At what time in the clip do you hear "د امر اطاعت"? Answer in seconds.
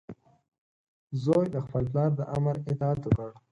2.15-2.99